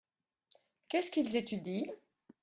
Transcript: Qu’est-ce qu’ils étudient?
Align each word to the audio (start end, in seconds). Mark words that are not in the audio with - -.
Qu’est-ce 0.89 1.11
qu’ils 1.11 1.35
étudient? 1.35 1.85